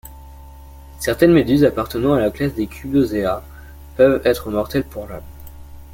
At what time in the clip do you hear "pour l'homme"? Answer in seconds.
4.83-5.21